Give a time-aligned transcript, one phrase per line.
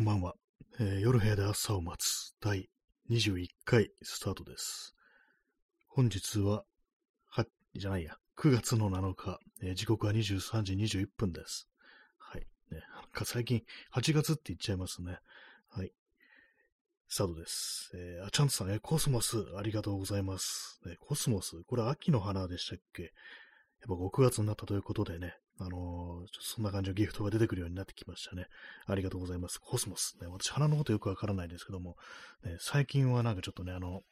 [0.00, 0.34] こんばんは、
[0.78, 2.70] えー夜部屋で朝を待つ第
[3.10, 4.94] 21回スタートです。
[5.88, 6.64] 本日は、
[7.28, 11.68] は、じゃないや、9月の7日、えー時刻は23時21分です。
[12.16, 12.46] はい。
[12.70, 12.80] ね、
[13.12, 15.18] か最近8月って言っちゃいますね。
[15.68, 15.92] はい。
[17.06, 17.90] スタートです。
[17.92, 20.80] えーあ、チャンツさん、えーコスモス、ありがとうございます。
[20.86, 23.12] ねコスモス、これ秋の花でしたっけ？
[23.86, 28.46] やっぱ6月になったということでね、あのーそんな感じのギフトが出てくるようになってきましたね。
[28.86, 29.58] ありがとうございます。
[29.58, 30.16] コスモス。
[30.20, 31.96] ね、私、花のことよくわからないですけども、
[32.44, 34.02] ね、最近はなんかちょっとね、あの、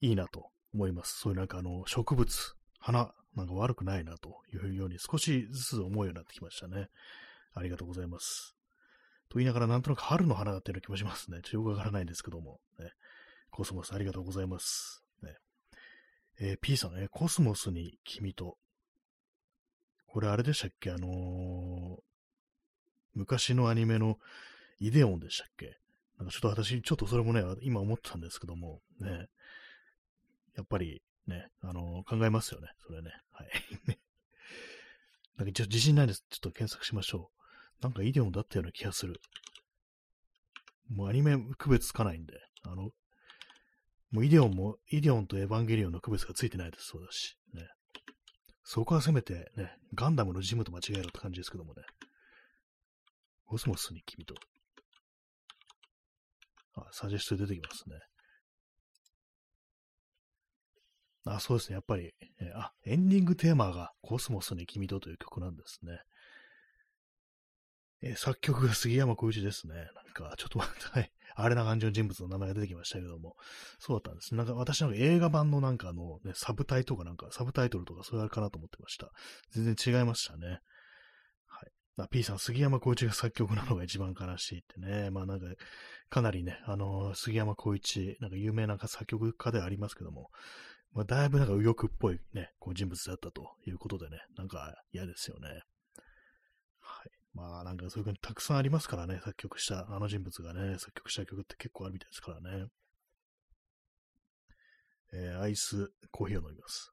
[0.00, 1.18] いいなと思います。
[1.20, 6.88] そういうなんかあの、植物、花、なんか悪くないなというように少しずつ思うようになってきましたね。
[7.54, 8.56] ありがとうございます。
[9.28, 11.38] と言いながらなんとなく春の花だったような気もしますね。
[11.42, 12.90] ちょっとよくわからないんですけども、ね、
[13.50, 15.01] コスモスありがとうございます。
[16.40, 18.56] えー P さんね、コスモスに君と。
[20.06, 20.90] これあれでしたっけ？
[20.90, 22.02] あのー
[23.14, 24.18] 昔のアニメの
[24.80, 25.78] イデオンでしたっけ？
[26.18, 29.28] なんかちょっと私、ちょっとそれもね、今思ってたんですけども、ね、
[30.56, 33.10] やっぱりね、あの考えますよね、それね。
[33.32, 33.50] はい。
[35.36, 36.24] なんかちょっと自信ないです。
[36.28, 37.30] ちょっと検索しましょ
[37.80, 37.82] う。
[37.82, 39.20] なんかイデオンだったような気がする。
[40.88, 42.90] もうアニメ区別つかないんで、あの、
[44.12, 47.36] もうイデオンも、イデオンとエヴァンゲリオンの区別がついてないです、そうだし。
[47.54, 47.66] ね。
[48.62, 51.82] そこはせめてね、ガンダムのジムと間違えろって感じですけどもね。
[53.46, 54.34] コスモスに君と。
[56.74, 57.98] あ、サジェスト出てきますね。
[61.24, 61.74] あ、そうですね。
[61.74, 66.00] やっぱり、えあ、エンディングテーマがコスモスに君とという曲なんですね。
[68.02, 69.74] えー作曲が杉山浩一ですね。
[69.74, 71.12] なんか、ちょっと待って、 はい。
[71.34, 73.36] あれな感じの人物の名前が出てきましたけども、
[73.78, 74.34] そうだったんです。
[74.34, 79.10] なんか私なんか映画版のなんかあの、ね、サブタイとかなんか、サブタイトルとかそれあるかなと思ってました。
[79.50, 80.60] 全然違いましたね。
[81.46, 81.72] はい。
[81.98, 85.10] あ P さん、杉山浩一が作曲なのが一番悲しいってね。
[85.10, 85.46] まあなんか、
[86.10, 90.30] かなりね、あの杉山浩一、なんか有名な作曲家ではありますけども、
[90.92, 95.62] まあだいぶなんか右翼っぽいね、こう人物だったということでね、なんか嫌ですよね。
[97.34, 102.66] まあなんかそういうふうにたくさんありますからね、作曲した、あの人物がね、作曲した曲って結構あるみたいですからね。
[105.14, 106.92] えーアイスコーヒーを飲みます。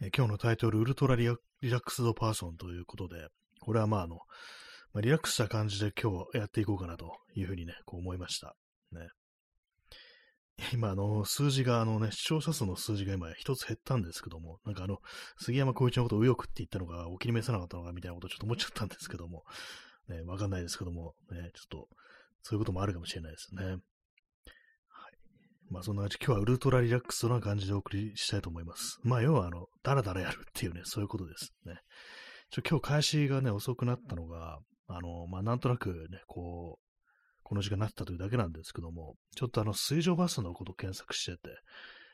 [0.00, 3.28] えー今日のタイトル、ウルトラリラリラックスドパーソンということで、
[3.60, 4.16] これはまああの、
[4.92, 8.54] まあ、リラックスした感じで今日やっていこうかなというふうにね、こう思いました。
[8.92, 9.08] ね。
[10.72, 14.98] 今、あの、数字が、あのね、視聴者数の数字が今一つ減ったんですけども、なんかあの、
[15.38, 19.44] 杉山浩一のことを右翼って言ったのがお気に召さなかったのかみたいなことをちょっと思っちゃったんですけども、
[20.08, 21.88] ね、わかんないですけども、ね、ちょっと、
[22.42, 23.64] そういうこともあるかもしれないですね。
[23.64, 23.78] はい。
[25.70, 28.98] まあそんな感じ、今日はウルトラリラックスな感じでお送りしたいと思います。
[29.04, 31.78] まあ要はあの、ダラダラやるっていうね、そういうことですね。
[32.50, 34.58] ちょ今日開始がね、遅くなったのが、
[34.88, 36.87] あの、まあなんとなくね、こう、
[37.48, 41.56] この時間になってたというだけなんですけども、ちょっとあの、水上バスのことを検索してて、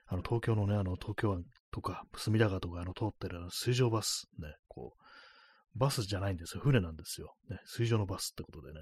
[0.06, 6.62] あの、東京のね、あの、東京湾とか、隅田川とか、あの、通ってるあの水上バス、ね、こう、バスじゃないんですよ。
[6.62, 7.34] 船なんですよ。
[7.50, 8.80] ね、水上のバスってことでね、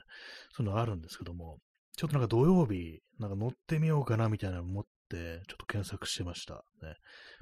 [0.55, 1.57] そういうのあるんですけども、
[1.97, 6.65] ちょっとなんか土曜日、なんか乗ってみようかなみたいなのを思って、ちょっと検索してました。
[6.83, 6.97] ね。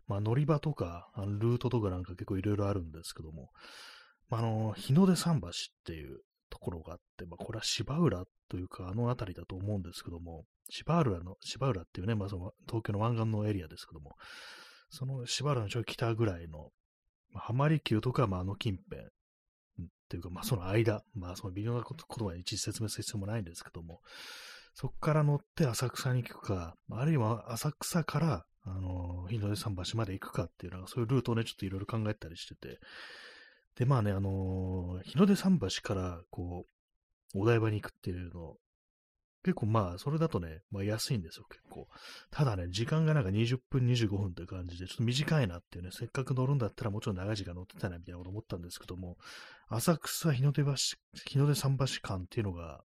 [0.06, 3.50] まあ乗り場とか、あのルートとかなんか結構いろいろあるんですけども、
[4.28, 5.52] まあ、あの、日の出桟橋っ
[5.84, 14.16] ていうところがあって、まあこれは芝浦というかあの辺りだと思うんですけども、芝浦の、芝浦っていうね、まあその東京の湾岸のエリアですけども、
[14.90, 16.70] その芝浦のちょい北ぐらいの、
[17.32, 19.08] まあ、浜離宮とか、まああの近辺、っ
[20.10, 24.00] ていうか、まあその間、まあその微妙なこと言葉に一時説明する必要もないんですけども、
[24.74, 32.78] そこから乗って浅草に行くか、あるいは浅草から、あの、日の出桟橋まで行くかっていうのは、そういうルートをね、ちょっといろいろ考えたりしてて、
[33.76, 36.66] で、まあね、あの日の出桟橋から、こ
[37.34, 38.56] う、お台場に行くっていうの、
[39.42, 41.88] 結構まあ、それだとね、まあ安いんですよ、結構。
[42.30, 49.16] ただね、時間がなんか20分、25分という感じで、ちょっと短いなっていうね、せっかく乗るんだったらもちろん長い時間乗ってたいなみたいなこと思ったんですけども、
[49.68, 50.74] 浅草日の出橋、
[51.24, 52.82] 日の出桟橋間っていうのが、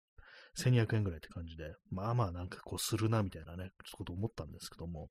[0.60, 5.10] 1200円ぐらいって感じで、まあまあなんかこうするなみたいなね、ちょっとこと思ったんですけども、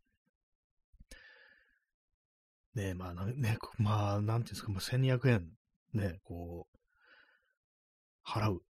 [2.75, 5.51] ねえ、まあ、ね、まあ、なんていうんですか、まあ、1200円、
[5.95, 8.63] ね、こう、払う。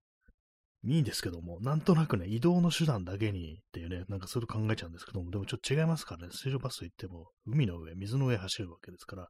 [0.84, 9.28] いいんですけども、なんとなくね、移動の手段だけにっていうね、なんかそういうこと考えちゃうんですけども、でもちょっと違いますからね、水上バス行っても、海の上、水の上走るわけですから、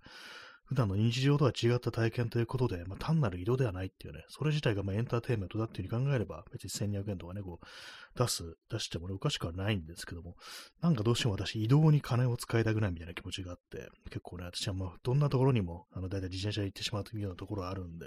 [0.64, 10.37] 普段の日常とは違った体験ということで、まあ、単なる移動ではないっていうね、それ自体がまエンターテインメントだっていうふうに考えれば、別に1200円とかね、こう、出す、出してもね、おかしくはないんですけども、
[10.81, 18.06] なんかどうしても私、移動に金を使いたくないみたいな気持ちがあって、結構ね、私はまあ、どんなところにも、あの、だいたい自転車で行ってしまうというようなところがあるんで、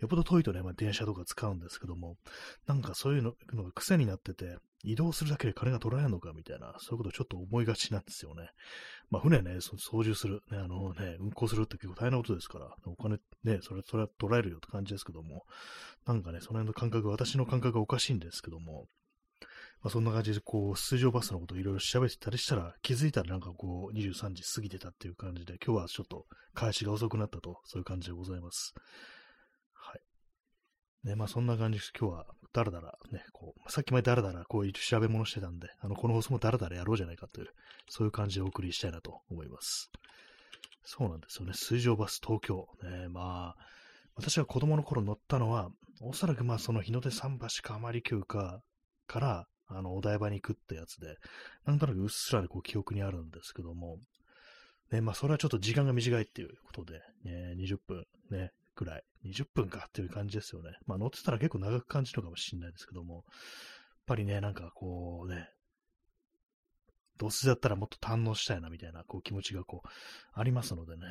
[0.00, 2.16] よっぽど遠いとね、まあ、電車とか使うんですけども、
[2.66, 8.50] なんかそういうのが癖になってて、移動するだけで金が取られるのかみたいな、そういうことをちょっと思いがちなんですよね。
[9.10, 15.44] まあ、船ね、操縦する、ね、あのね、運航するって結構大変なことですから、お金ね、それ、それは取られるよって感じですけども、
[16.06, 18.86] なんかね、その辺の感覚、私の感覚がおかしいんですけども、
[19.84, 28.74] まあ、そんな感じで、こう、水上バスのことをいろいろ調べてたりしたら、気づいたらなんかこう、23時過ぎてたっていう感じで、今日はちょっと開始が遅くなったと、そういう感じでございます。
[31.04, 31.92] ね、まあそんな感じです。
[31.98, 37.48] 今日は、だらだら、ね、こう、さっきまでだらだら、こういう調べ物してたんで、あの、この放送もだらだらやろうじゃないかという、
[37.88, 39.90] そういう感じでお送りしたいなと思います。
[40.82, 41.52] そうなんですよね。
[41.54, 42.68] 水上バス東京。
[42.82, 43.56] ね、まあ、
[44.16, 45.70] 私が子供の頃乗ったのは、
[46.00, 48.60] おそらくまあその日の出桟橋かあまり急か
[49.06, 51.16] から、あの、お台場に行くってやつで、
[51.64, 53.98] なんとなくうっすらでこう記憶にあるんですけども、
[54.90, 60.70] ね、まあ、それはちょっと時間が短いっていうことで、ね、20分、ね、くらい、20分かっていう感じですよね。
[60.86, 63.24] まあ、乗ってたら結構長く感じるかもしれないですけども、やっ
[64.06, 65.48] ぱりね、なんかこうね、
[67.16, 69.88] どうせだったらもっと堪能したいなみたいなこう気持ちがこう、
[70.32, 71.06] ありますのでね。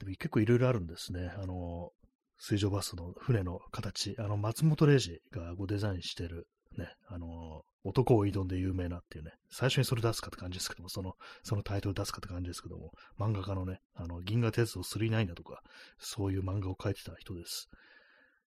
[0.00, 1.32] でも結構いろいろあるんですね。
[1.36, 1.90] あの、
[2.38, 15.62] 水上バスの船の形、あの、松本零士がごデザインしてる、ね、あの、男を挑んで有名なっていうね、最初にそれ出すかって感じですけども、その、そのタイトル出すかって感じですけども、漫画家のね、あの、銀河鉄道999だとか、
[15.98, 17.68] そういう漫画を描いてた人です。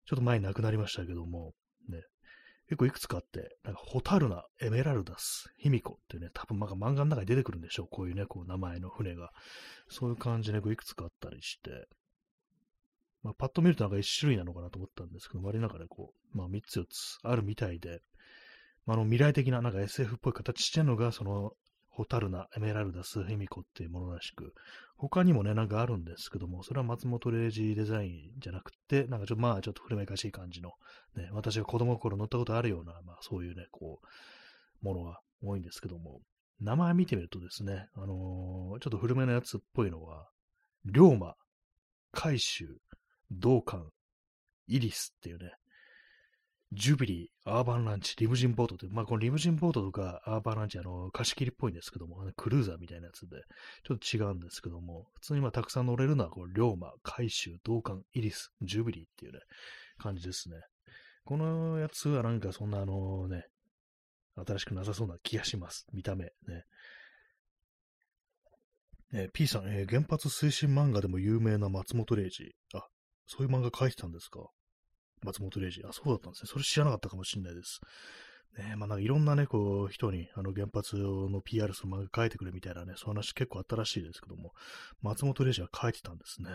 [0.05, 1.53] ちょっと前に亡くなりましたけども、
[1.89, 2.03] ね、
[2.67, 7.87] 結構いくつかあって、なんか、ホタルナ、エメラルダス、ヒミコっていうね、多分なんか漫画の中に出てくるんでしょう。
[7.89, 9.31] こういうね、こう名前の船が。
[9.89, 11.87] そういう感じで、こういくつかあったりして、
[13.23, 18.01] まあ、パッと見るとなんか一種類なのかなと思ったんですけど、割りながらこう、まあ、3つ4つあるみたいで、
[18.87, 21.53] あ、の未来的ななんか SF っぽい形してるのが、その、
[21.89, 24.53] ホタルナ、エメラルダス、ヘミコっていうものらしく、
[24.97, 30.71] 他にもね、なんかあるんですけども、それは松本零士デザインじゃなくて、なんかちょっと、まあちょっと古めかしい感じの、
[31.15, 36.21] ね、私が子供の頃乗ったことあるような、まあそういうね、こう、ものが多いんですけども、
[36.59, 40.27] 名前見てみるとですね、あのー、ちょっと古めのやつっぽいのは、
[40.85, 41.35] 龍馬、
[42.11, 42.65] 海舟、
[43.31, 43.83] 道館、
[44.67, 45.51] イリスっていうね、
[46.75, 53.43] ジュビリー、アーバンランチ、リムジンボートって、まあこのリムジンボートとかアーバンランチ、あの、貸し切りっぽいんですけども、クルーザーみたいなやつで、
[53.83, 59.39] ちょっと違うんですけども、普通にまあたくさん乗れるのは、こう、龍馬、海舟、道館、イリス、ジュビリーっていうね、
[59.97, 60.57] 感じですね。
[61.25, 63.45] このやつはなんかそんなあのね、
[64.35, 65.85] 新しくなさそうな気がします。
[65.93, 66.31] 見た目ね。
[69.13, 72.55] えー、P さん、えー、原発推進漫画でも有名な松本零士。
[72.73, 72.87] あ、
[73.27, 74.39] そういう漫画書いてたんですか？
[75.23, 75.83] 松本零士。
[75.85, 76.49] あ、そうだったんですね。
[76.51, 77.79] それ知らなかったかもしれないです。
[78.57, 84.51] ねまあなんかいろんなね、こう、人に、あの、原発の PR する漫画書いてくれみたいなね、そういう話結構あったらしいですけども、
[85.01, 86.49] 松本零士は書いてたんですね。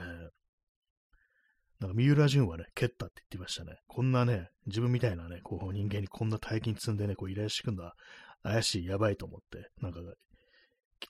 [1.81, 3.79] なんか、三浦淳はね、蹴ったって言ってましたね。
[3.87, 7.95] こんなね、自分みたいなね、こう、人間にこんな大金積んでね、こう、依頼してくんだ、
[8.43, 10.01] 怪しい、やばいと思って、なんか、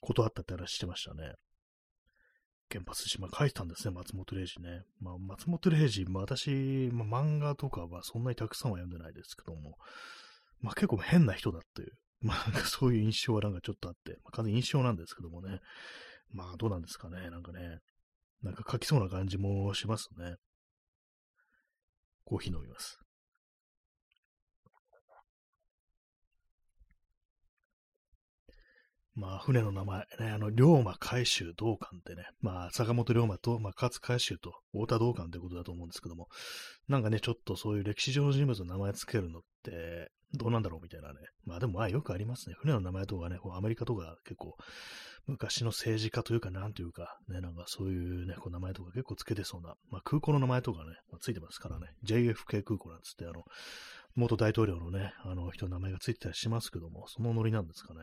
[0.01, 1.33] 断ったって話してましたね。
[2.71, 4.83] 原発島書いてたんですね、松本零士ね。
[5.01, 6.49] まあ、松本零士、まあ、私、
[6.93, 9.77] まあ、漫画とかはそんなにたくさんは読んでないですけども、
[10.61, 15.59] まあ、結構変な人だっていう、まあ、なんかそういう印象はなんかちょっとあって、まあ、完全に印象なんですけどもね。
[16.31, 17.79] まあ、どうなんですかね、なんかね。
[18.43, 20.35] なんか書きそうな感じもしますね。
[22.23, 22.99] コーヒー飲みます。
[29.19, 36.29] まあ、船の名前、ね、あの、龍馬海舟道館ってね、まあ、坂本龍馬と、まあ、勝海舟と太田道館ってことだと思うんですけども、
[36.87, 41.15] なんかね、ちょっとそういう歴史上の人物の名前つけるのって、どうなんだろうみたいなね。
[41.45, 42.55] まあでもまあよくありますね。
[42.59, 44.55] 船の名前とかね、こうアメリカとか結構
[45.25, 51.87] 昔の政治家というかなんというか、ね、なんかそういうね、こう名前とか結構つけてそうな、まあ空港の名前とかね、まあ、ついてますからね。
[52.05, 53.43] JFK 空港なんつって、あの、
[54.15, 58.01] 元大統領のね、あの人の名前がついてたりしますけども、そのノリなんですかね。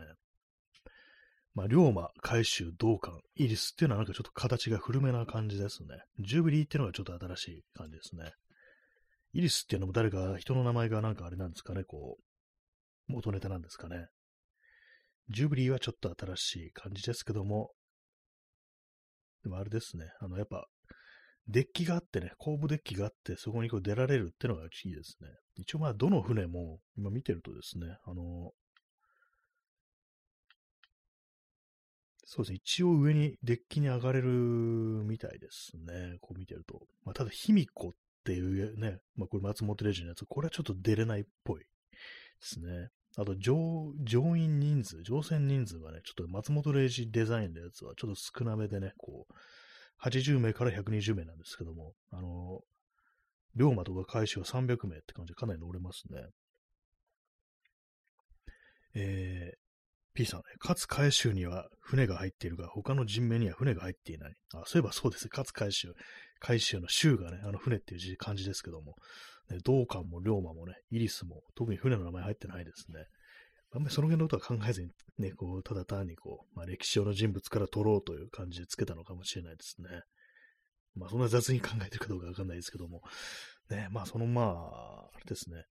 [1.57, 6.03] まあ、龍馬、海舟、道館、イリスっていうのはなんかちょっと形が古めな感じですね。
[6.19, 8.31] ジュビリーっていうのがちょっと新しい感じですね。
[9.33, 12.19] イリスっていうのも誰か人の名前がなんかあれなんですかね、こ
[13.09, 14.05] う、元ネタなんですかね。
[15.29, 17.71] ジュビリーはちょっと新しい感じですけども、
[19.41, 20.67] でもあれですね、あの、やっぱ、
[21.47, 25.29] デッキがあってね、後部デッキがあって、そこにこう出られるっていうのがいいですね。
[25.55, 28.51] 一応まあ、どの船も、今見てるとですね、あの、
[32.29, 32.59] そうですね。
[32.61, 36.17] 一応上にデッキに上がれるみたいですね。
[36.19, 36.81] こう見てると。
[37.05, 37.91] まあ、ただ、卑弥呼っ
[38.25, 41.65] ていうね、まあ、これ松本零士のやつ、これはちょっと出れないっぽいで
[42.41, 42.89] すね。
[43.15, 49.33] あと乗、乗員人数、乗船人数がね、ちょっと松本零士デザインのやつはちょっと少なめでね、こう、
[50.05, 52.59] 80名から120名なんですけども、あの、
[53.55, 56.25] 龍馬とか海舟は300名って感じでかなり乗れますね。
[58.93, 59.66] えー、
[60.17, 64.33] P さん、勝海舟には船が入っているが、他の人名には船が入っていない。
[64.55, 65.29] あ、そういえばそうです。
[65.31, 65.93] 勝海舟。
[66.39, 68.95] 海舟の舟がね、あの船っていう漢字ですけども、
[69.51, 73.05] ね、道館も龍馬もね、イリスも、特に船の名前入ってないですね。
[73.71, 79.87] あんまりその辺のことは考えずに、ね、こう、ただ単にこう、まあ、歴史上の人物から取ろうという感じでつけたのかもしれないですね。
[80.95, 83.03] まあ、そんな雑に考えてるかどうかわかんないですけども、
[83.69, 85.65] ね、まあ、その、まあ、あれですね。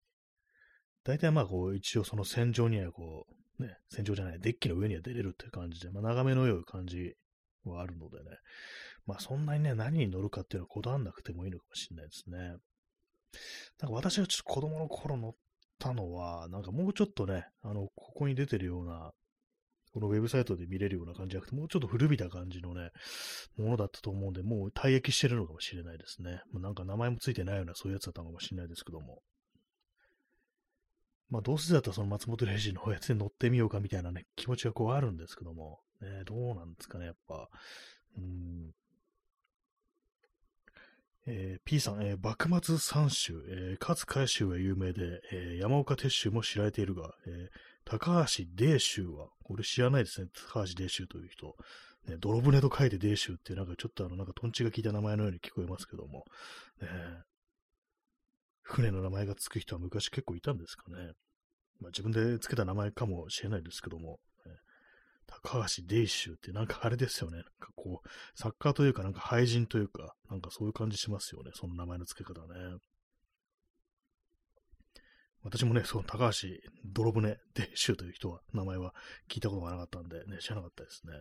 [1.02, 7.14] 大体まあ、こう、一応その戦場にはこう、ね、戦場じゃない、デッキの上には出れるっていう感じで、まあ、眺めの良い感じ
[7.64, 8.36] はあるのでね、
[9.06, 12.38] まあ、そんなにね、何に乗るかっていうのはこだわんなくてもいいのかもしれないですね。
[13.80, 15.32] なんか私がちょっと子供の頃乗っ
[15.78, 19.12] たのは、なんかもうちょっとね、あの、ここに出てるような、
[19.92, 22.90] このウェブサイトで見れるような感じじゃなくて、もうちょっと古びた感じのね、
[23.56, 26.40] ものだったと思うんで、もう退役してるのかもしれないですね。
[26.52, 29.22] もうなんか名前もついてないようなそういうやつだったのかもしれないですけども。
[31.30, 37.48] まあ、どうせだったらその松本零士のやつに乗ってみようかみたいなね、気持ちがこうあるんですけども、ね、どうなんですかね、やっぱ。
[38.18, 38.72] うん。
[41.26, 47.50] えー、P さん、えー、幕末三州、えー、勝海舟は有名で、えー、山岡鉄舟も知られているが、えー、
[47.84, 51.56] 高橋泥舟は、これ知らないですね、高橋泥舟という人。
[52.06, 56.26] ね、泥船と書いて泥舟ってなんかちょっとあの、なんかトンチが効いた名前のように聞こえますけども、
[56.82, 56.88] ね、
[58.64, 61.12] 船の名前がつく人は昔結構いたんですかね。
[61.80, 64.18] まあ、自分でつけた名前かもしれないですけども、
[65.26, 67.38] 高橋デイシュってなんかあれですよね。
[67.38, 71.50] なんかこう、サッカーというかなんか廃人というか、なんかそういう感じしますよね。
[71.54, 72.78] その名前の付け方ね。
[75.42, 76.48] 私もね、その高橋
[76.84, 78.94] 泥船デイシュという人は、名前は
[79.28, 81.12] 聞いたことがなかったんでね、知らなかったですね。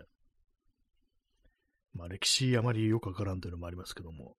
[1.94, 4.36] まあ歴史あまりよくわからんというのもありますけども、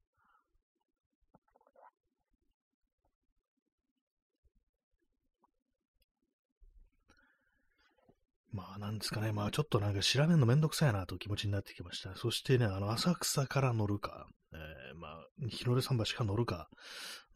[8.55, 9.33] まあ、なんですかね。
[9.33, 12.15] まあ、ちょっとなんか調べるのめんどくさいなと気持ちになってきました。
[12.15, 16.69] そしてね、あの、浅草から乗るか、えー、まあ、日の出桟橋から乗るか、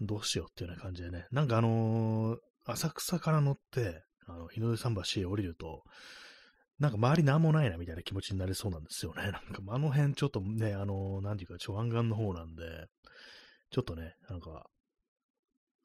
[0.01, 1.27] どうしようっていうような感じでね。
[1.33, 5.83] なんかあのー、浅草から乗って、あの、日の出桟橋へ降りると、
[6.79, 9.23] なんか周りなんもないなみたいな気持ちになりそうなんですよね。
[9.27, 12.87] なんかあの辺ちょっとね、あのー、なんていうか、ちょ、湾岸の方なんで、
[13.71, 14.67] ちょっとね、なんか、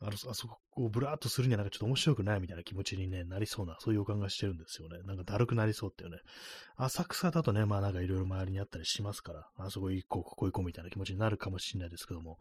[0.03, 4.99] あの、あそこをブラーっとするにはなんかちょっと面白くないみたいな気持ちに、ね、なりそうな、そういう予感がしてるんですよね。
[5.05, 6.17] なんかだるくなりそうっていうね。
[6.75, 12.37] 浅草だとね、まあなんかいろいろ周りにあったりしますから、あそこ行こう、ここ行こうみたいな気持ちになるかもしれないですけども、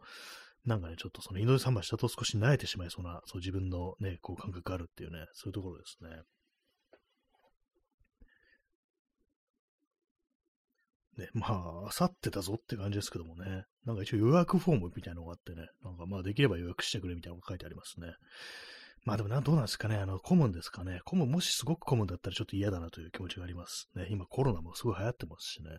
[0.65, 6.09] なんかね、ちょっとその井上桟橋だと少し慣れてしまいそうな、そう自分のね、こう感覚があるっていうね、そういうところですね。
[11.17, 13.65] ね、まあ、あさってだぞって感じですけどもね。
[13.85, 15.67] なんか一応予約フォームみたいなのがあってね。
[15.83, 18.13] なんかまあできれば予約してくれみたいなのが書いてありますね。
[19.05, 19.97] まあでもな、どうなんですかね。
[19.97, 21.01] あの、混むんですかね。
[21.05, 23.89] 混む、もしすごく混むんだったらちょっと嫌だなという気持ちがあります。
[23.95, 25.71] ね、今コロナもすごい流行ってますしね。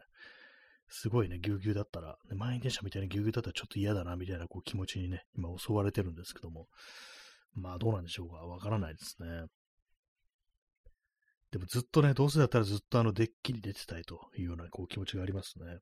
[0.89, 6.69] すごいね、ぎゅうぎゅうだったら、ね、満員電車みたいにぎゅうぎゅうだったらちょっと嫌だなみたいなこう気持ちにね、今襲われてるんですけども。
[7.55, 8.37] まあどうなんでしょうか。
[8.37, 9.47] わからないですね。
[11.55, 15.79] でもずっとね、どうせだったらずっとあのデッキに出てたいというようなこう気持ちがありますね。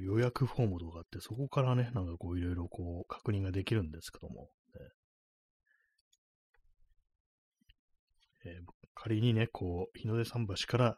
[0.00, 4.80] 予約フォームとかあって、そこからね、なんかこういろいろこう確認ができるんですけども、ね
[8.46, 10.96] えー、仮にね、こう、日の出桟橋から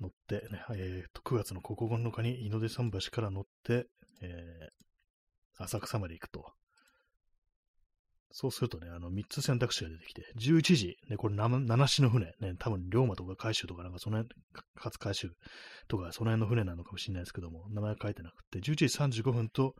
[0.00, 3.88] 乗って、ね、えー、9月の9日に日の出桟橋から乗って、
[4.22, 6.59] えー、浅草まで行くと。
[8.32, 14.34] そうするとね、あの、3つ選択肢が出てきて、11時、ね、これ、七種の船、ね、多分、龍馬とか海舟とかなんか、その辺、
[14.76, 15.34] 勝海舟
[15.88, 19.74] とか、その辺の船なのかもしれないですけども、名前書いてなくて、11時35分と、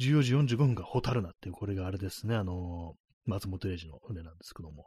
[0.00, 4.86] 14時45分がホタルナっていう、これがあれですね、あのー、松本零士の船なんですけども、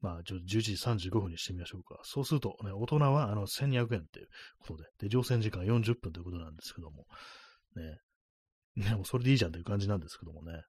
[0.00, 0.72] まあ、11時
[1.08, 1.98] 35分にしてみましょうか。
[2.02, 7.06] そうすると、ね、大人は、あの、1200円っていうことで、で、乗船時間40分ということなんですけども、
[7.74, 10.62] ね、ね、もうそれでいいじゃんという感じなんですけどもね。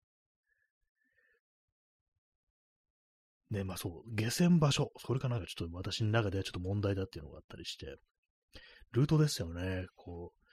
[3.52, 7.98] ね、まあそう、下船場所、それかなんかちょっと私の中ではちょっと問題だっていうのがあったりして、
[8.92, 10.46] ルートですよね、こう、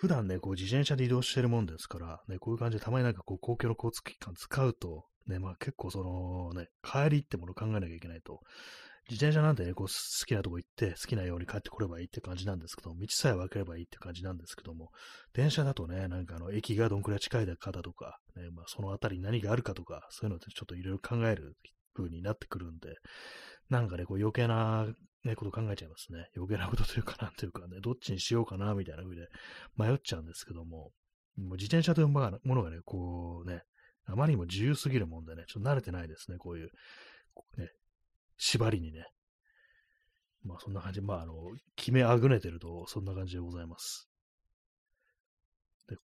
[0.00, 8.40] 普段ね、こう自転車で移動してるもんですから、ね、こういう感じでたまになんかこう公共の交通機関使うと、ね、まあ結構そのね、帰りってものを考えなきゃいけないと、
[9.10, 9.92] 自転車なんてね、こう好
[10.24, 14.90] きなとこ行って好きなように帰ってこればいいって感じなんですけど、道さえ分ければいいって感じなんですけども、
[15.34, 21.56] 電車だとね、なんかあの、駅がどんくらい近いかだとか、ね、まあそのあたりに何があるかとか、そういうのってちょっといろいろ考える
[22.00, 22.96] 風になってくるんで、
[23.68, 24.86] なんかね、こう余計な
[25.24, 26.30] ね、こと考えちゃいますね。
[26.34, 29.28] 余計なことというか、なんというかね、どっちにしようかな、みたいな風で
[29.76, 30.92] 迷っちゃうんですけども、
[31.36, 33.62] もう自転車というものがね、こうね、
[34.06, 36.70] あまりにも自由すぎるもんでね、ちょっと慣れてないですね、こういう、
[37.58, 37.70] ね、
[38.38, 39.06] 縛りにね。
[40.42, 41.34] まあそんな感じ、まああの、
[41.76, 44.08] 決めあぐねてると、そんな感じでございます。
[45.86, 45.96] で、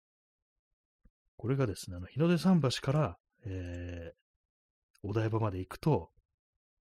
[1.38, 4.25] これがですね、あの、日の出桟橋から、えー、
[5.02, 6.10] お台場まで行くと、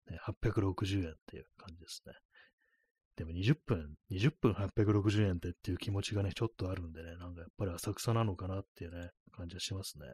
[0.09, 2.13] ね、860円っていう感じですね。
[3.15, 10.05] でも20分、20分860円ってっていう気持ちがね、ちょっとあるんでね、なんかやっぱり浅草なのかなっていうね、感じがしますね。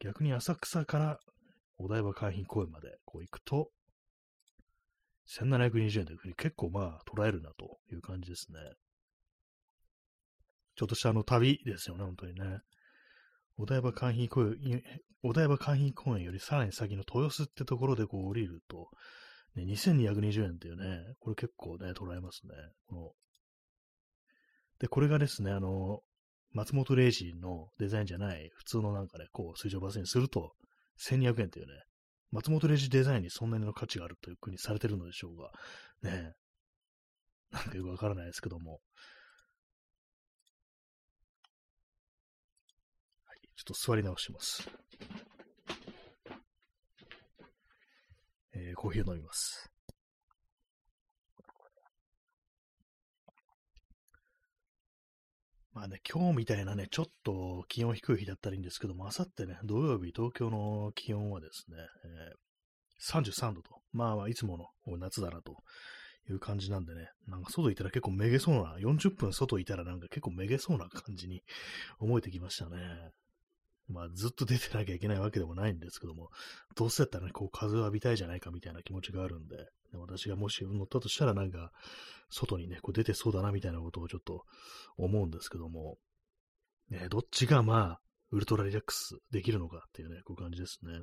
[0.00, 1.18] 逆に浅草から
[1.78, 3.70] お台場海浜公園までこう行くと、
[5.28, 8.58] 1720円というふうに結構まあ捉えるなという感じですね。
[10.74, 12.60] ちょっとしたあの旅ですよね、本当にね。
[13.58, 14.82] お台場海浜公園、
[15.22, 18.88] お台場海浜公園よりさらに先の豊洲ってところでこう降りると、
[19.54, 22.54] ね、2220円っていうね、これ結構ね、捉えますね。
[22.88, 23.12] この
[24.78, 26.00] で、これがですね、あの、
[26.52, 30.54] 松本零士のデザインじゃない、普通のなんかね、こう、水上バスにすると、
[30.98, 31.72] 1200円っていうね、
[32.32, 35.50] 松本零士デザインにそんなにの価値があるというふうにされてるのでしょうが、
[36.02, 36.32] ね、
[37.52, 38.80] なんかよくわからないですけども。
[43.24, 44.68] はい、ちょっと座り直します。
[48.54, 49.70] えー、コーヒーを飲みます。
[55.74, 65.54] まあね、今日みたいなね、ちょっと気温低い日だったらいいんですけども、あさってね、土曜日、東京の気温はですね、えー、33度と、まあまあ、いつもの夏だなと
[66.28, 71.44] いう感じなんでね、なんか外いたら結構めげそうな、40分外いたらなんか結構めげそうな感じに
[72.00, 73.12] 思えてきましたね。
[73.92, 76.30] まあ、ずっと出てなきゃいけないわけでもないんですけども、
[76.74, 79.56] どうせやったらね、こう、風を浴びたいじゃないかみたいな気持ちがあるんで、
[79.94, 81.70] 私がもし乗ったとしたらなんか、
[82.30, 84.44] 外にね、こう出てそうだなみたいなことをちょっと
[84.96, 85.98] 思うんですけども、
[86.88, 88.00] ね、どっちがまあ、
[88.30, 91.02] ウルトラリラックスできるのかっていうね、こういう感じですね。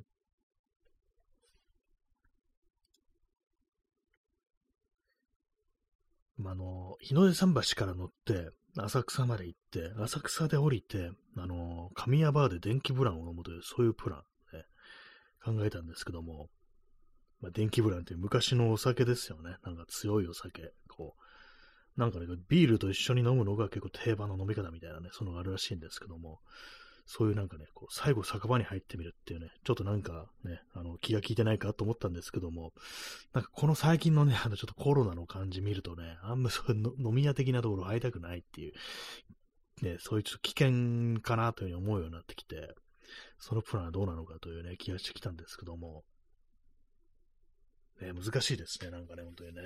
[6.37, 8.49] まあ、あの、日の出桟橋から乗って、
[8.85, 14.19] 浅草まで行って、浅草で降りて、あの、神谷バーで電気ブランを飲むという、そういうプラン、
[14.57, 14.65] ね、
[15.43, 16.49] 考えたんですけども、
[17.41, 19.55] まあ、電気ブランって昔のお酒ですよね。
[19.63, 20.73] なんか強いお酒。
[20.89, 26.39] こう、なんかね、ビールと一緒に飲むのが結構定番の飲み方みたいなね、そのがあるらしいんですけども、
[27.11, 32.71] そういうなんかね、こう最後酒場に入ってみるっていうね、ちょっとなんかね、あの気が利いてないかと思ったんですけども、
[33.33, 38.73] なんかこの最近のね、あのちょっとコロナの感じ見るとね、あんまそういう飲み屋的なところ入りたくないっていう、
[39.81, 42.75] ね、そういうちょっと危険かなというふうに思うようになってきて、
[43.39, 46.03] そのプランはどうなのかというね、気がしてきたんですけども、
[48.01, 49.61] ね、難しいですね、なんかね、本当にね。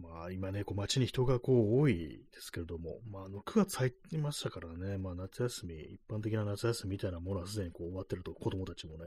[0.00, 9.06] まあ今ね、こう街に人がこう多いですけれども、まああの9月入りましたからね、まあ夏休み、一般的な夏休みみたいなものはすでにこう終わってると、子供たちもね、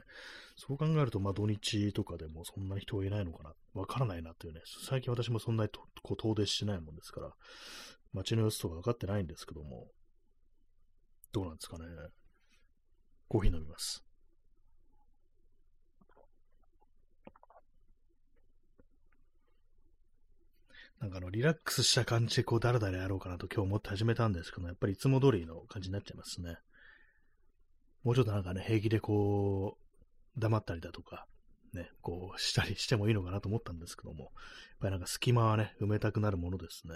[0.58, 5.70] そう考えるとまあ土日とかでもそんなに人はいないのかな、わからないなっていうね、最近私もそんなに
[6.04, 7.32] こう遠出しないもんですから、
[8.14, 9.88] 街の様子とか分かってないんですけども、
[11.32, 11.86] どうなんですかね。
[13.30, 14.04] コーヒー飲みます。
[21.02, 26.58] なんかあの、リラックスした感じでこう、だらだらやろうかなと今日思って始めたんですけど、やっぱりいつも通りの感じになっちゃいますね。
[28.04, 31.26] もうちょっとなんかね、平気でこう、黙ったりだとか、
[31.74, 34.32] ね、こう、したりしてもいいのかなと思ったんですけども、やっ
[34.80, 36.94] ぱりなんか隙間はね、埋めたくなるものですね。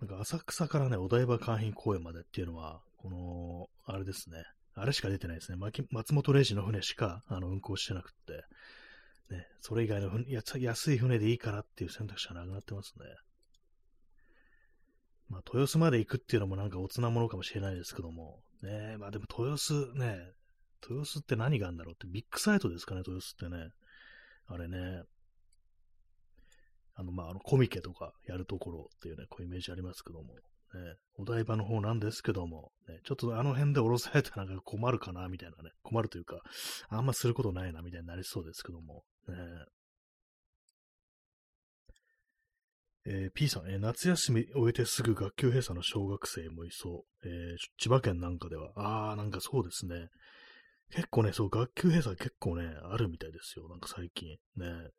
[0.00, 4.44] なんか浅草からね、お台場海浜公園までっていうのは、この、あれですね。
[4.74, 5.58] あれしか出てないですね。
[5.90, 8.44] 松本零士の船しかあの運航してなくって、
[9.32, 13.04] ね、それ以外の安い船でいいからっていう選択肢はなくなってますね。
[15.28, 20.18] まあ、豊洲まで行くっていうのもなんかおつなものかもしれないですけども、ね、まあでも豊洲ね、
[20.88, 23.70] 豊洲って何があるんだろうって、ビッグサイトですかね、豊洲ってね。
[24.46, 25.02] あれね、
[26.94, 30.34] あの、まあ、あの、コミケとかやるところっていうね、こういうイメージありますけども、
[30.74, 36.40] ね、お台場の方なんですけども、ね、ちょっとあの辺で降ろされたらなんか困るかな、みたいなね、困るというか、
[36.88, 39.34] あんますることないな、みたいになりそうですけども、ね、
[43.04, 47.28] えー、P さん、えー、夏休み終えてすぐ学級閉鎖の小学生もいそう。
[47.28, 48.70] えー、千葉県なんかでは。
[48.76, 50.08] あー、なんかそうですね。
[50.94, 53.68] 結構ね、そう、学級閉鎖結構ね、あるみたいですよ。
[53.68, 54.28] なんか最近。
[54.56, 54.90] ね。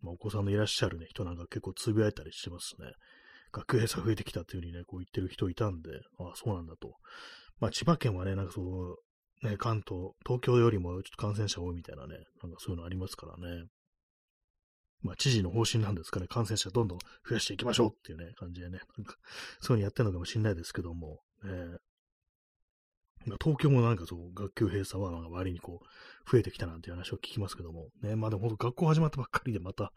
[0.00, 2.92] まあ、お子さんのいらっしゃるね、人なんか結構つぶやいたりしてますね。
[3.52, 6.96] 学閉鎖増えてきたっていうふうにね、こう言ってる人いたんで、ああ、そうなんだと。
[7.58, 13.64] まあ千葉県はね、なんかその、ね、関東、東京よりもちょっと感染者多いみたいなね、なんかそういうのありますからね。
[15.02, 19.16] まあ、知事の方針なんですかね、感染者どんどん増やしていきましょうっていうね、感じでね、なんか、
[19.60, 21.78] そういうのやってるのかもしれないですけども、えー、
[23.42, 29.92] 東京もなんかそう、学級閉鎖はなんか割にこう、増えてきたなんていう話を聞きますけども、ね、まあでも本当学校始まったばっかりでまた、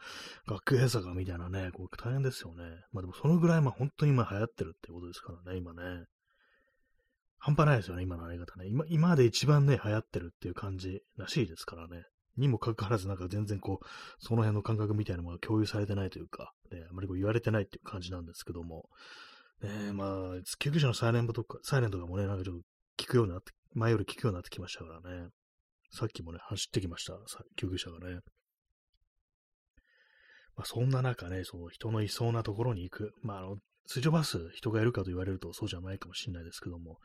[0.48, 2.64] 学級閉鎖がみたいなね、こう大変ですよね。
[2.92, 6.06] まあでもそのぐらいまあ本当に今流行ってるってことですからね、今ね。
[7.38, 8.68] 半端ないですよね、今のあり方ね。
[8.68, 12.04] 今、今まで一番ね、流行ってるっていう感じらしいですからね。
[12.38, 13.86] にもかかわらず、なんか全然こう、
[14.20, 18.90] その辺の感覚みたいなものが共有されてないというか、ね、あまりこう言われてないっていう感じなんですけども、
[19.62, 20.10] ね、まあ、
[20.60, 22.64] 救急車のサイレントとか、サイレントとかもね、なんかちょっと
[22.98, 25.30] 聞くようになって、前より聞くようになってきましたからね。
[25.92, 27.14] さっきもね、走ってきました、
[27.56, 28.20] 救急車がね。
[30.56, 33.12] まあ、そんな中ね、その人のいそうなところに行く。
[33.22, 37.00] まあ、あの、水上バス、人がいるかと言われるとそうじゃないかもしれないですけども、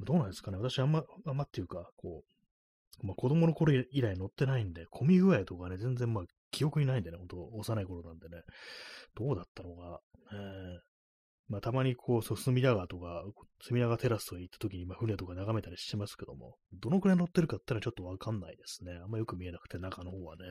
[0.00, 0.58] どうなんですかね。
[0.58, 2.22] 私あんま、あんまっていうか、こ
[3.02, 8.42] う、まあ、子供の頃以来乗ってないんで、混み具合とかね、全然まあ、記憶にないんでね、ほんと幼い頃なんでね、
[9.14, 10.00] どうだったのか、
[10.32, 10.91] えー、
[11.48, 13.24] まあ、たまにこう、そう、隅田川とか、
[13.60, 18.92] 隅田川テラスとか行った時に、まあ、船とか眺めたりしてますけども、どのくらい乗ってるかってのはちょっとわかんないですね。
[19.02, 20.44] あんまよく見えなくて、中の方はね。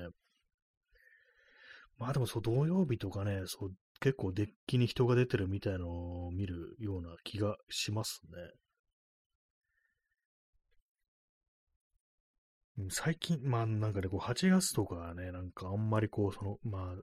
[1.98, 8.22] まあでもそう、土曜日とかね、そう、結構デッキに人が出てるみたいのを見るような気がします
[12.78, 12.88] ね。
[12.90, 16.96] 最近、まあなんかね、こう8月とかね、なんかあんまりこう、その、まあ、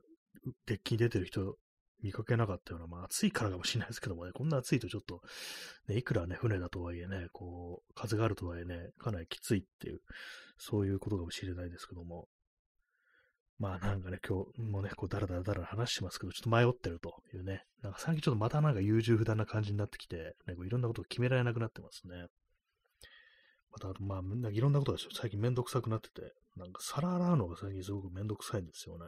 [0.66, 1.56] デッキに出てる人
[2.02, 5.20] 見かけなかったような、まあ暑いからかもしれないですけどもね、こんな暑いとちょっと、
[5.88, 10.00] ね、いくらね、船だとはいえね、こう、風があるとはいえね、かなりきついっていう、
[10.58, 12.28] そういうことかもしれないですけども、
[13.58, 22.26] まあなんかね、今日もね、こう、だらだらだら話してますけど、ちょっと迷ってるというね、なんか最近ちょっとまたなんか優柔不断な感じになってきて、ね、こういろんなことを決められなくなってますね。
[23.72, 29.06] また、まあ、いろんなことが最近めんどくさくなってて、なんか皿洗うのが最近すごくめんどくさいんですよね。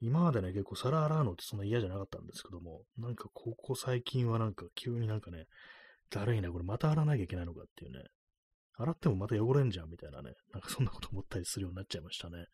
[0.00, 5.46] 今までね、結構皿洗うのってそんな嫌じゃなかったんですけども、なんかここ最近はなんか急になんかね、
[6.10, 8.04] だるいな、これまた洗わなきゃいけないのかっていうね、
[8.76, 12.46] 洗ってもまた汚れんじゃんみたいなね、なんかそんなこと思ったりするようになっちゃいましたね。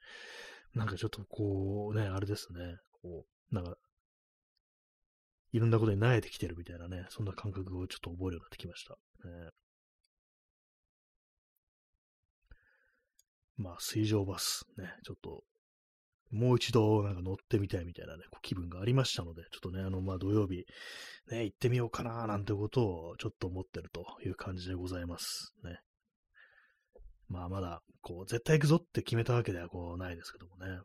[0.75, 3.77] なんかちょっとこうね、あれですね、こう、なんか、
[5.53, 8.95] いろんなことに慣れてきてるみたいなね、そんな感覚をちょっと覚えるようになってきました。
[9.29, 9.51] ね、
[13.57, 15.43] まあ、水上バス、ね、ちょっと、
[16.31, 20.65] もう一度なんか乗ってみたいみたいなね、こう気分がありましたので、ちょっとね、あの、まあ土曜日、
[21.31, 25.53] ね、行ってみようかななんてことをちょっと思ってるという感じでございます。
[25.65, 25.79] ね。
[27.29, 30.81] まあまだ、こう、絶対行くぞって決めたわけではこうないですけどもね。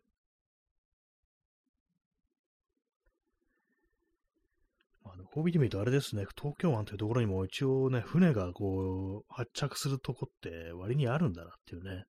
[5.03, 12.05] まあ、こう見てみるとあれですね、東京湾というところにも一応ね、船がこう、発着するとこって割にあるんだなっていうね、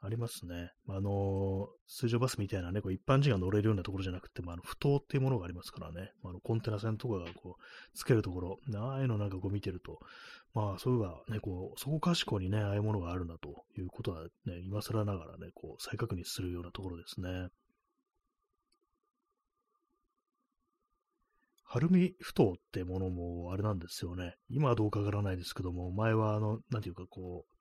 [0.00, 0.70] ありますね。
[0.88, 6.12] あの、水上バスみたいなね、こう一般人が乗れるようなところじゃなくて、まあ、の、不当っていうものがありますからね。
[6.24, 9.98] あの、コンテナ船とかがこう、つけるところ、ああいうのなんかこう見てると、
[10.54, 17.48] まあ、そういうはね、こう、そこかしこにね、ああいうものがあるなということはね、今更ながらね、こう、再確認するようなところですね。
[21.64, 24.36] ハルミふ頭ってものもあれなんですよね。
[24.48, 27.58] 今はどうかわからないですけども、前はあの、なんていうかこう、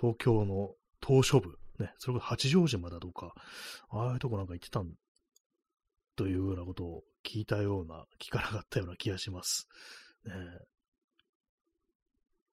[0.00, 0.70] 東京の
[1.02, 3.34] 島し部、ね、それこそ八丈島だとか、
[3.90, 4.88] ああいうとこなんか行ってたん
[6.16, 9.66] というようなことを聞いたような、聞かなかったような気がします。
[10.24, 10.32] ね、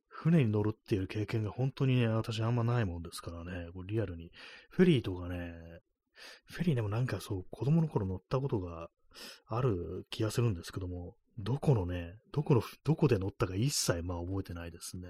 [0.07, 4.31] 船に乗るっていう経験が本当にね、私あんまないもんですからね、これリアルに。
[4.69, 5.53] フェリーとかね、
[6.45, 8.89] フェリーでもなんかそう、子供の頃乗ったことが
[9.47, 15.08] ある気がするんですけども、どこのね、どこの、どこで乗ったか一切まあ覚えてないですね。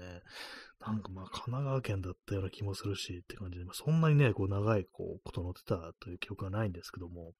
[0.80, 7.32] なんかまあ神奈川県だったような気もするしって感じで、まあ、そんなにね、こう長いこうこと乗ってたという記憶はないんですけども、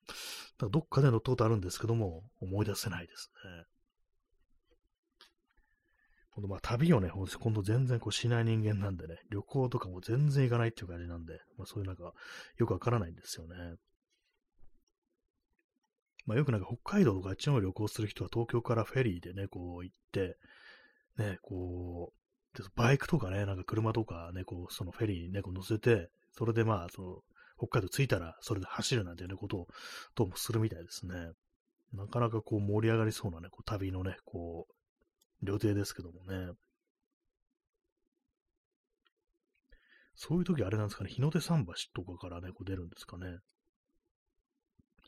[0.58, 3.64] どっかで乗ったことあるんですけども、思い出せないですね。
[6.30, 12.12] ほんとまあ旅をね、今度全然こうしない人間なんでね、旅行とかも全然行かないっていう感じなんで、まあそういうなんか
[12.58, 13.54] よくわからないんですよね。
[16.30, 20.36] まあよくなんか北海道とかあっちの方旅行する人は東京からフェリーでね、こう行って、
[21.18, 22.12] ね、こ
[22.56, 27.16] う、バイクとかね、なんか車とかね、こう、そのフェリーにね、こう乗せて、それでまあ、その、
[27.58, 29.68] 北海道着いたら、それで走るなんていうね、ことを、
[30.14, 31.14] どうもするみたいですね。
[31.94, 36.52] なかなかこう、盛り上がりそうなね、こう旅のね、こう、旅程ですけどもね。
[40.14, 43.38] そういう時あれなんですかね、日の出桟橋とかからね、こう出るんですかね。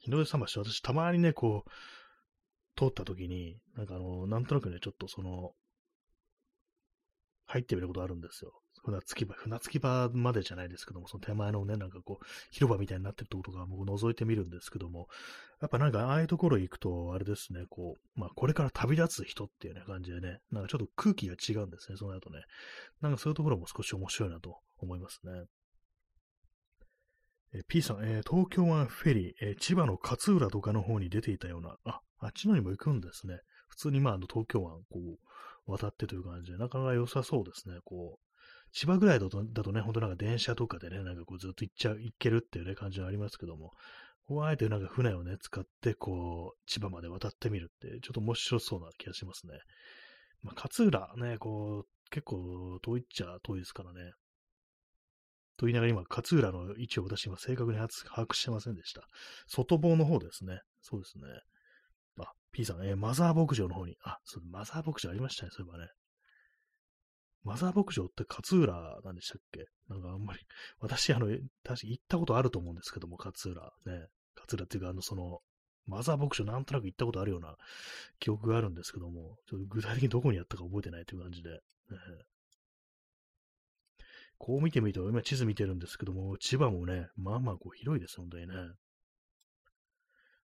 [0.02, 1.70] 日の出桟橋、私たまにね、こう、
[2.76, 5.52] 通った時に、なんかあの、なんとなくね、ちょっとその、
[7.46, 8.52] 入ってみることあるんですよ。
[8.84, 15.08] 船着き場、船着き場までじゃないですけども、その手前のね、なんかこう、広場みたいになってるところとか僕覗いてみるんですけども、
[15.60, 22.40] やっぱなんかああいうところ行くと、あれですね、こう、まあこれから旅立つ人っていうね、感じでね、なんかちょっと空気が違うんですね、その後ね。
[23.00, 25.44] なんかそういうところも少し面白いなと思いますね。
[27.54, 33.40] え P さん、えー、東京湾フェリー、えー、千葉の勝浦とかの方に出ていたような、あ、あっちのにも行くんですね。
[33.68, 37.76] 普通にまあ、あの東京湾、こう、渡ってという感じで、なかなか良さそうですね。
[37.84, 38.32] こう、
[38.72, 43.72] 千葉ぐらいだとだとね、ほんとなんか電車とかでね、なんかこうずっと行っちゃう、行けるっていうね、感じはありますけども、
[44.26, 49.54] こうあえてなんか船をね、使って、こう、千葉まで渡ってみるって、ちょっと面白そうな気がしますね。
[50.42, 54.12] まあ、勝浦ね、こう、結構遠いっちゃ遠いですからね。
[55.56, 59.02] と言いながら今、勝浦の位置を私今正確に把握してませんでした。
[59.46, 60.60] 外房の方ですね。
[60.80, 61.24] そうですね。
[62.20, 65.88] あ、P さん、えー、マザー牧場の方に、あ、そう、マザー牧場ありましたね、そういえばね。
[67.44, 69.64] マザー牧場って勝浦なんでしたっけ？
[69.88, 70.40] なんかあんまり、
[70.78, 71.44] 私、あの、確か
[71.82, 73.62] 行ったことあると思うんですけども、勝浦。
[73.84, 74.06] ね。
[74.36, 75.40] 勝浦っていうか、あの、その、
[75.86, 77.56] マザー牧場なんとなく行ったことあるような
[78.20, 81.58] 記憶があるんですけども、ちょっと具体的にどこにあったか覚えてないという感じで。
[84.44, 88.54] こう見てみると、今地図見てるんですけども、千葉もね、まあまあこう広いです、本当にね。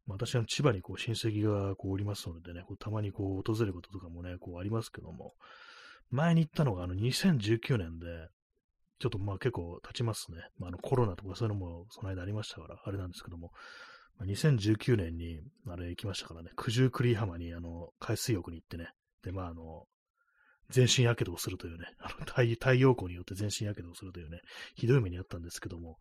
[0.07, 5.35] 私は千葉にこう親戚がこうおりますのでね、こうたまにこう訪れることとかもね、こうありますけども、
[6.09, 8.07] 前に行ったのがあの2019年で、
[8.97, 10.39] ちょっとまあ結構経ちますね。
[10.57, 13.51] まあ、あのコロナとかそういうのもその間ありましたから、あれなんですけども、
[14.17, 18.87] まあ、2019年にあれ行きましたからね、九十九里浜にあの海水浴に行ってね、
[19.21, 19.85] で、まああの、
[20.73, 24.41] 全身火傷をするというね、 あの太太陽光によって全身火傷をするというね、
[24.75, 25.99] ひどい目にあったんですけども、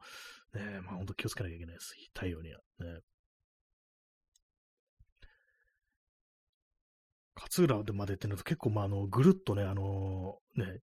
[0.55, 1.95] ね、まあ本当気をつけなきゃいけないです。
[2.15, 2.61] 太陽には。
[2.79, 3.01] ね、
[7.37, 10.79] 勝浦までってなると結構、まあ、あの、ぐるっとね、あのね、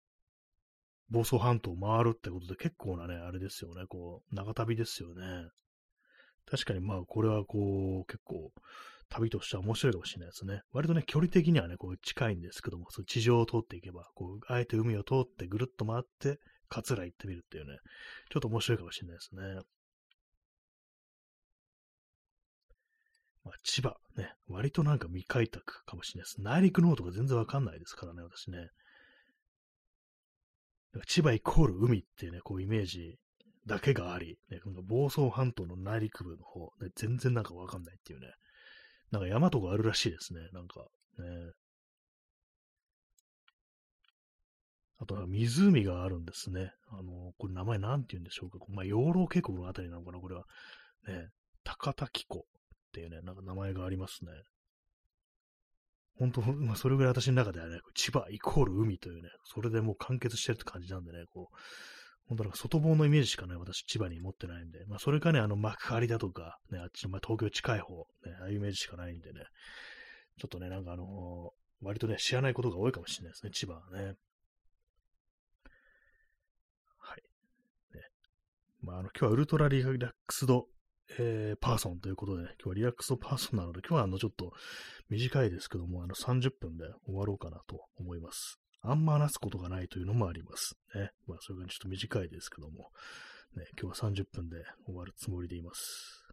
[1.09, 5.49] 房総半島を回るってことで結構なね、あれですよね、こう、長旅ですよね。
[6.49, 8.51] 確かにまあ、これはこう、結構、
[9.09, 10.61] 旅としては面白いかもしれないですね。
[10.71, 16.39] 割とね、距離的にはね、こう、近いんですけども、そ地上を通っていけば、こう、あえて海を通ってぐるっと回って、
[16.69, 17.77] 桂行ってみるっていうね、
[18.29, 19.41] ちょっと面白いかもしれないですね。
[23.45, 26.41] まあ、千葉、ね、割となんか未開拓かもしれないです。
[26.41, 28.67] 内陸の方とか全然わかんないですからね、私ね。
[31.05, 33.15] 千葉イコール海っていうね、こうイメージ
[33.65, 38.27] だけがあり、ね、房総半島の内陸部の方、ね、全然なんかわかんないっていうね。
[39.11, 40.81] なんか山とかあるらしいですね、なんか。
[41.19, 41.51] ね、
[44.99, 46.71] あとは湖があるんですね。
[46.89, 48.59] あの、これ名前なんて言うんでしょうか。
[48.69, 50.43] まあ、養老渓谷のあたりなのかな、これは。
[51.07, 51.29] ね、
[51.63, 52.43] 高滝湖っ
[52.93, 54.31] ていうね、なんか名前がありますね。
[56.17, 61.55] 本当、まあ、それぐらい私の中ではね、千葉イコール海というね、それでもう完結してるって感じなんでね、こう、
[62.27, 69.41] 本当なんか外房のイメージしかね、私千葉に持ってないんで、まあそれかね、あの幕張だとか、ね、あっちの、まあ、東京近い方、ね、ああいうイメージしかないんでね、
[70.37, 74.15] ちょっとね、なんかあのー、割とね、知らないことが多いかもしれないですね、千葉はね。
[76.99, 77.23] はい。
[77.95, 78.01] ね。
[78.81, 80.67] まあ、あの、今日はウルトラリラックスド
[81.19, 84.51] えー、パーソンということで、ね今日はリラックスドパーソンなので、今日はあのちょっと
[85.09, 88.59] 短いですけども、あの30分で終わろうかなと思います。
[88.89, 90.75] あんま話すことがないというのもあります。
[90.95, 91.11] ね。
[91.27, 92.91] まあ、それがちょっと短いですけども、
[93.55, 96.25] ね、今日は30分で終わるつもりでいます。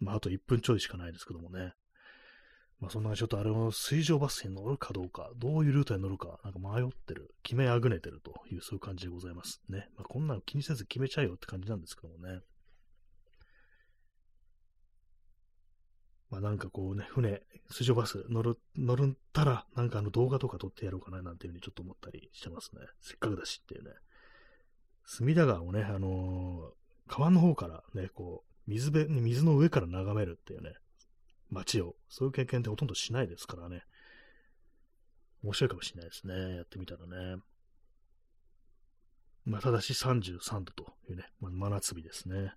[0.00, 1.72] まあ、あと1分ちょいしかないですけどもね。
[2.80, 9.88] まあ、そんなちょっとあれを水上バスに乗るかどうか、どういうルートに乗るか、なんか迷ってる、決めあぐねてるという、そういう感じでございますね。
[9.96, 12.40] まあ、こんなの気にせず決めちゃえよって感じなんですけどもね。
[16.34, 22.80] まあなんかこうね、船、水上バス乗る、乗るんたら、なんかあの動画とか撮ってやろうかななんていうふうにちょっと思ったりしてますね。
[23.00, 23.92] せっかくだしっていうね。
[25.04, 30.72] 隅田川をね、あのー、川の方からね、こう、水辺、水の上から眺めるっていうね、
[31.50, 33.82] 街を、そういう経験ってほとんどしないですからね。
[35.44, 36.56] 面白いかもしれないですね。
[36.56, 37.42] やってみたらね。
[39.44, 42.54] まあ、ただし33度というね、まあ、真夏日ですね。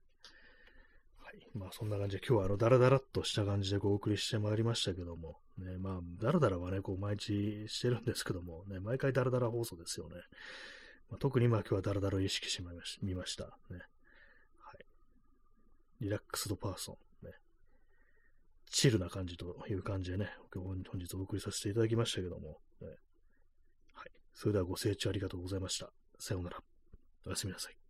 [1.53, 10.15] まあそんな感じで、今日はあの、ダラダラっとした感じでこうお送りしてまいりましたけども、ね、まあ、ダラダラはね、こう毎日してるんですけども、ね、毎回ダラダラ放送ですよね。
[11.09, 12.63] まあ、特にまあ今日はダラダラを意識して
[13.01, 13.45] みました。
[13.45, 13.51] ね。
[14.59, 14.85] はい。
[16.01, 17.25] リラックスドパーソン。
[17.25, 17.33] ね。
[18.69, 22.87] チルな感じという感じでね、本日お送りさせていただきましたけども、ね。
[23.93, 24.11] はい。
[24.33, 25.89] それではご清聴ありがとうございました。
[26.19, 26.57] さようなら。
[27.25, 27.86] おやすみなさい。